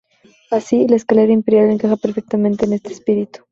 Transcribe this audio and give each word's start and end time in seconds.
Así, 0.49 0.87
la 0.87 0.95
escalera 0.95 1.31
imperial 1.31 1.69
encaja 1.69 1.95
perfectamente 1.95 2.65
en 2.65 2.73
este 2.73 2.91
espíritu. 2.91 3.41